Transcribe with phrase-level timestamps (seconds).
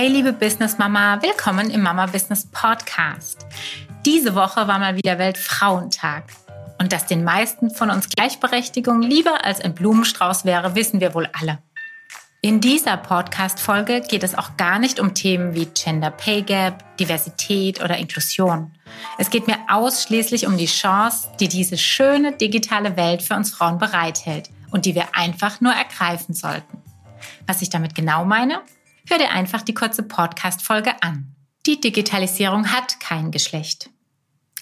[0.00, 3.44] Hey liebe Business Mama, willkommen im Mama Business Podcast.
[4.06, 6.22] Diese Woche war mal wieder Weltfrauentag.
[6.78, 11.28] Und dass den meisten von uns Gleichberechtigung lieber als ein Blumenstrauß wäre, wissen wir wohl
[11.32, 11.58] alle.
[12.42, 17.82] In dieser Podcast-Folge geht es auch gar nicht um Themen wie Gender Pay Gap, Diversität
[17.82, 18.70] oder Inklusion.
[19.18, 23.78] Es geht mir ausschließlich um die Chance, die diese schöne digitale Welt für uns Frauen
[23.78, 26.84] bereithält und die wir einfach nur ergreifen sollten.
[27.48, 28.60] Was ich damit genau meine,
[29.10, 31.34] Hör dir einfach die kurze Podcast-Folge an.
[31.64, 33.88] Die Digitalisierung hat kein Geschlecht.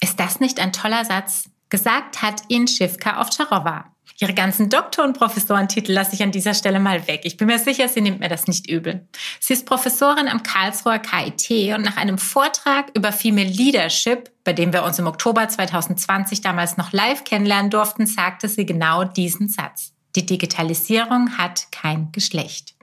[0.00, 1.50] Ist das nicht ein toller Satz?
[1.68, 3.86] Gesagt hat ihn Schivka Ovtcharova.
[4.20, 7.22] Ihre ganzen Doktor- und Professorentitel lasse ich an dieser Stelle mal weg.
[7.24, 9.08] Ich bin mir sicher, sie nimmt mir das nicht übel.
[9.40, 14.72] Sie ist Professorin am Karlsruher KIT und nach einem Vortrag über Female Leadership, bei dem
[14.72, 19.92] wir uns im Oktober 2020 damals noch live kennenlernen durften, sagte sie genau diesen Satz.
[20.14, 22.75] Die Digitalisierung hat kein Geschlecht.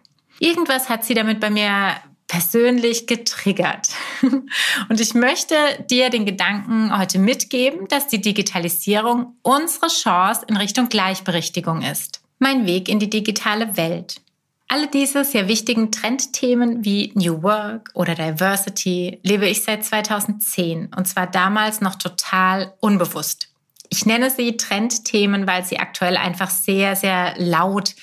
[0.44, 1.96] Irgendwas hat sie damit bei mir
[2.28, 3.88] persönlich getriggert.
[4.90, 5.56] Und ich möchte
[5.90, 12.22] dir den Gedanken heute mitgeben, dass die Digitalisierung unsere Chance in Richtung Gleichberechtigung ist.
[12.40, 14.20] Mein Weg in die digitale Welt.
[14.68, 21.08] Alle diese sehr wichtigen Trendthemen wie New Work oder Diversity lebe ich seit 2010 und
[21.08, 23.48] zwar damals noch total unbewusst.
[23.88, 27.96] Ich nenne sie Trendthemen, weil sie aktuell einfach sehr, sehr laut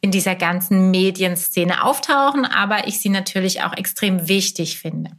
[0.00, 5.10] in dieser ganzen Medienszene auftauchen, aber ich sie natürlich auch extrem wichtig finde.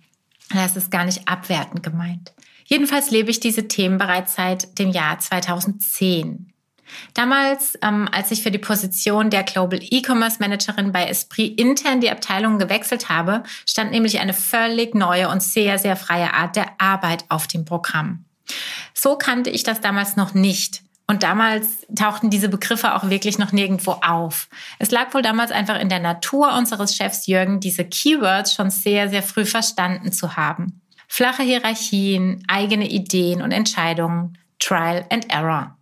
[0.54, 2.34] Das ist gar nicht abwertend gemeint.
[2.66, 6.54] Jedenfalls lebe ich diese Themen bereits seit dem Jahr 2010.
[7.14, 12.10] Damals, ähm, als ich für die Position der Global E-Commerce Managerin bei Esprit intern die
[12.10, 17.26] Abteilung gewechselt habe, stand nämlich eine völlig neue und sehr, sehr freie Art der Arbeit
[17.30, 18.26] auf dem Programm.
[18.94, 20.82] So kannte ich das damals noch nicht.
[21.10, 24.48] Und damals tauchten diese Begriffe auch wirklich noch nirgendwo auf.
[24.78, 29.10] Es lag wohl damals einfach in der Natur unseres Chefs Jürgen, diese Keywords schon sehr,
[29.10, 30.84] sehr früh verstanden zu haben.
[31.08, 35.76] Flache Hierarchien, eigene Ideen und Entscheidungen, Trial and Error.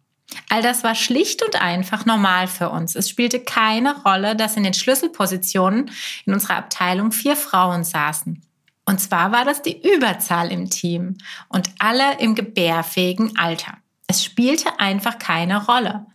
[0.48, 2.96] All das war schlicht und einfach normal für uns.
[2.96, 5.92] Es spielte keine Rolle, dass in den Schlüsselpositionen
[6.26, 8.42] in unserer Abteilung vier Frauen saßen.
[8.86, 11.18] Und zwar war das die Überzahl im Team
[11.50, 13.74] und alle im gebärfähigen Alter.
[14.08, 16.06] Es spielte einfach keine Rolle.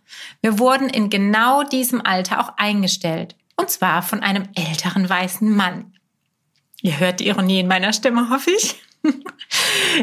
[0.41, 3.37] Wir wurden in genau diesem Alter auch eingestellt.
[3.57, 5.93] Und zwar von einem älteren weißen Mann.
[6.81, 8.83] Ihr hört die Ironie in meiner Stimme, hoffe ich.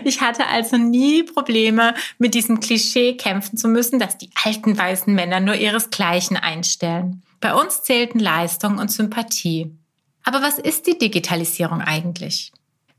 [0.03, 5.13] Ich hatte also nie Probleme, mit diesem Klischee kämpfen zu müssen, dass die alten weißen
[5.13, 7.23] Männer nur ihresgleichen einstellen.
[7.39, 9.71] Bei uns zählten Leistung und Sympathie.
[10.23, 12.51] Aber was ist die Digitalisierung eigentlich?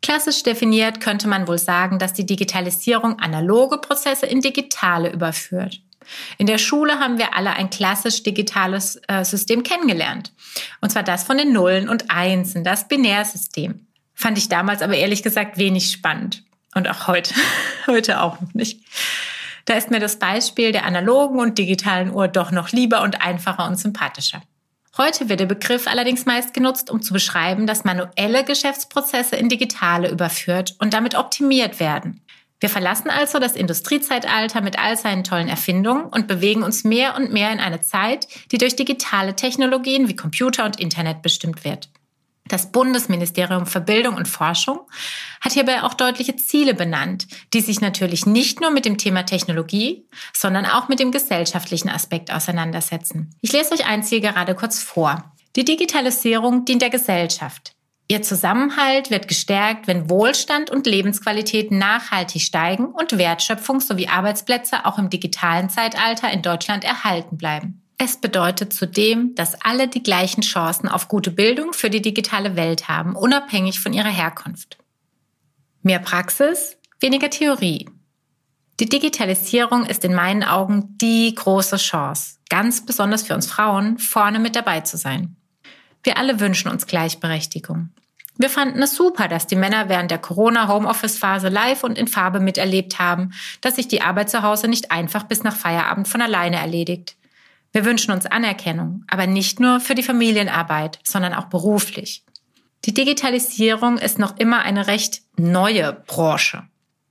[0.02, 5.80] Klassisch definiert könnte man wohl sagen, dass die Digitalisierung analoge Prozesse in digitale überführt.
[6.38, 10.32] In der Schule haben wir alle ein klassisch digitales äh, System kennengelernt.
[10.80, 13.86] Und zwar das von den Nullen und Einsen, das Binärsystem.
[14.14, 16.42] Fand ich damals aber ehrlich gesagt wenig spannend.
[16.74, 17.34] Und auch heute,
[17.86, 18.82] heute auch noch nicht.
[19.66, 23.66] Da ist mir das Beispiel der analogen und digitalen Uhr doch noch lieber und einfacher
[23.66, 24.42] und sympathischer.
[24.96, 30.10] Heute wird der Begriff allerdings meist genutzt, um zu beschreiben, dass manuelle Geschäftsprozesse in digitale
[30.10, 32.20] überführt und damit optimiert werden.
[32.58, 37.32] Wir verlassen also das Industriezeitalter mit all seinen tollen Erfindungen und bewegen uns mehr und
[37.32, 41.88] mehr in eine Zeit, die durch digitale Technologien wie Computer und Internet bestimmt wird.
[42.50, 44.80] Das Bundesministerium für Bildung und Forschung
[45.40, 50.04] hat hierbei auch deutliche Ziele benannt, die sich natürlich nicht nur mit dem Thema Technologie,
[50.36, 53.30] sondern auch mit dem gesellschaftlichen Aspekt auseinandersetzen.
[53.40, 55.32] Ich lese euch ein Ziel gerade kurz vor.
[55.54, 57.76] Die Digitalisierung dient der Gesellschaft.
[58.08, 64.98] Ihr Zusammenhalt wird gestärkt, wenn Wohlstand und Lebensqualität nachhaltig steigen und Wertschöpfung sowie Arbeitsplätze auch
[64.98, 67.79] im digitalen Zeitalter in Deutschland erhalten bleiben.
[68.02, 72.88] Es bedeutet zudem, dass alle die gleichen Chancen auf gute Bildung für die digitale Welt
[72.88, 74.78] haben, unabhängig von ihrer Herkunft.
[75.82, 77.90] Mehr Praxis, weniger Theorie.
[78.80, 84.38] Die Digitalisierung ist in meinen Augen die große Chance, ganz besonders für uns Frauen, vorne
[84.38, 85.36] mit dabei zu sein.
[86.02, 87.90] Wir alle wünschen uns Gleichberechtigung.
[88.38, 92.98] Wir fanden es super, dass die Männer während der Corona-Homeoffice-Phase live und in Farbe miterlebt
[92.98, 97.16] haben, dass sich die Arbeit zu Hause nicht einfach bis nach Feierabend von alleine erledigt.
[97.72, 102.24] Wir wünschen uns Anerkennung, aber nicht nur für die Familienarbeit, sondern auch beruflich.
[102.84, 106.64] Die Digitalisierung ist noch immer eine recht neue Branche.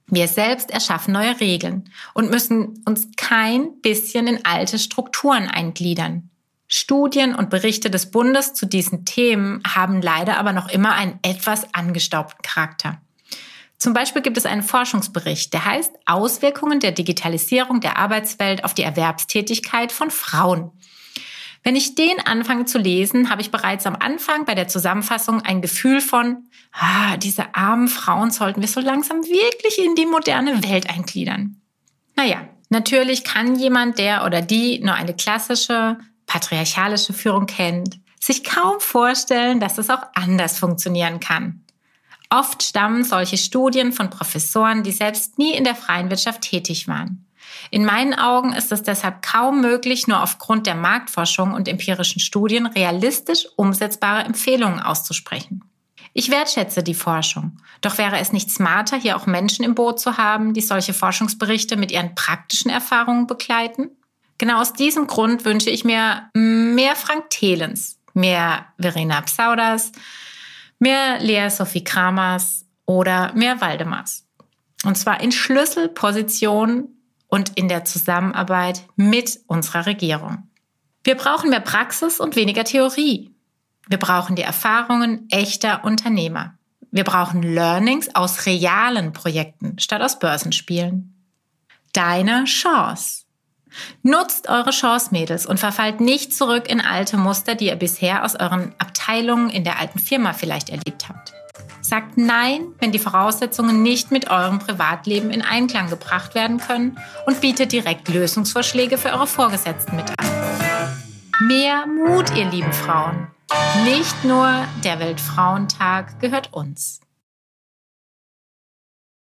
[0.08, 6.30] Wir selbst erschaffen neue Regeln und müssen uns kein bisschen in alte Strukturen eingliedern.
[6.68, 11.74] Studien und Berichte des Bundes zu diesen Themen haben leider aber noch immer einen etwas
[11.74, 13.02] angestaubten Charakter.
[13.80, 18.84] Zum Beispiel gibt es einen Forschungsbericht, der heißt Auswirkungen der Digitalisierung der Arbeitswelt auf die
[18.84, 20.72] Erwerbstätigkeit von Frauen.
[21.64, 25.62] Wenn ich den anfange zu lesen, habe ich bereits am Anfang bei der Zusammenfassung ein
[25.62, 30.90] Gefühl von, ah, diese armen Frauen sollten wir so langsam wirklich in die moderne Welt
[30.90, 31.62] eingliedern.
[32.16, 38.80] Naja, natürlich kann jemand, der oder die nur eine klassische patriarchalische Führung kennt, sich kaum
[38.80, 41.64] vorstellen, dass es auch anders funktionieren kann.
[42.30, 47.26] Oft stammen solche Studien von Professoren, die selbst nie in der freien Wirtschaft tätig waren.
[47.72, 52.68] In meinen Augen ist es deshalb kaum möglich, nur aufgrund der Marktforschung und empirischen Studien
[52.68, 55.64] realistisch umsetzbare Empfehlungen auszusprechen.
[56.14, 60.18] Ich wertschätze die Forschung, doch wäre es nicht smarter, hier auch Menschen im Boot zu
[60.18, 63.92] haben, die solche Forschungsberichte mit ihren praktischen Erfahrungen begleiten?
[64.38, 69.92] Genau aus diesem Grund wünsche ich mir mehr Frank Thelens, mehr Verena Psaudas,
[70.80, 74.26] mehr Lea Sophie Kramers oder mehr Waldemars.
[74.86, 80.50] Und zwar in Schlüsselpositionen und in der Zusammenarbeit mit unserer Regierung.
[81.04, 83.34] Wir brauchen mehr Praxis und weniger Theorie.
[83.88, 86.56] Wir brauchen die Erfahrungen echter Unternehmer.
[86.92, 91.16] Wir brauchen Learnings aus realen Projekten statt aus Börsenspielen.
[91.94, 93.26] Deine Chance.
[94.02, 98.36] Nutzt eure Chance, Mädels, und verfallt nicht zurück in alte Muster, die ihr bisher aus
[98.36, 98.74] euren
[99.10, 101.34] Abteilungen in der alten Firma vielleicht erlebt habt.
[101.82, 107.42] Sagt Nein, wenn die Voraussetzungen nicht mit eurem Privatleben in Einklang gebracht werden können und
[107.42, 110.28] bietet direkt Lösungsvorschläge für eure Vorgesetzten mit an.
[111.48, 113.28] Mehr Mut, ihr lieben Frauen.
[113.84, 114.48] Nicht nur
[114.84, 117.00] der Weltfrauentag gehört uns.